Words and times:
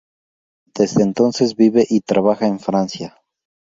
Desde 0.73 1.03
entonces 1.03 1.55
vive 1.55 1.85
y 1.87 2.01
trabaja 2.01 2.47
en 2.47 2.59
Francia. 2.59 3.21